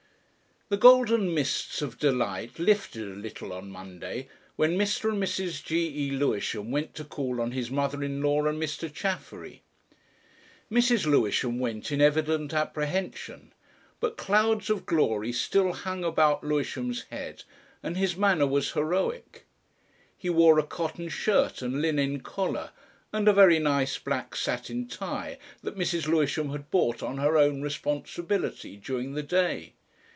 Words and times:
The 0.73 0.77
golden 0.77 1.33
mists 1.35 1.81
of 1.81 1.99
delight 1.99 2.57
lifted 2.57 3.03
a 3.05 3.13
little 3.19 3.51
on 3.51 3.69
Monday, 3.69 4.29
when 4.55 4.77
Mr. 4.77 5.09
and 5.11 5.21
Mrs. 5.21 5.61
G.E. 5.61 6.11
Lewisham 6.11 6.71
went 6.71 6.95
to 6.95 7.03
call 7.03 7.41
on 7.41 7.51
his 7.51 7.69
mother 7.69 8.01
in 8.01 8.21
law 8.21 8.45
and 8.45 8.57
Mr. 8.57 8.89
Chaffery. 8.89 9.63
Mrs. 10.71 11.05
Lewisham 11.05 11.59
went 11.59 11.91
in 11.91 11.99
evident 11.99 12.53
apprehension, 12.53 13.51
but 13.99 14.15
clouds 14.15 14.69
of 14.69 14.85
glory 14.85 15.33
still 15.33 15.73
hung 15.73 16.05
about 16.05 16.41
Lewisham's 16.41 17.03
head, 17.11 17.43
and 17.83 17.97
his 17.97 18.15
manner 18.15 18.47
was 18.47 18.71
heroic. 18.71 19.45
He 20.17 20.29
wore 20.29 20.57
a 20.57 20.63
cotton 20.63 21.09
shirt 21.09 21.61
and 21.61 21.81
linen 21.81 22.21
collar, 22.21 22.69
and 23.11 23.27
a 23.27 23.33
very 23.33 23.59
nice 23.59 23.97
black 23.99 24.37
satin 24.37 24.87
tie 24.87 25.37
that 25.63 25.75
Mrs. 25.77 26.07
Lewisham 26.07 26.51
had 26.51 26.71
bought 26.71 27.03
on 27.03 27.17
her 27.17 27.35
own 27.37 27.61
responsibility 27.61 28.77
during 28.77 29.15
the 29.15 29.23
day. 29.23 29.73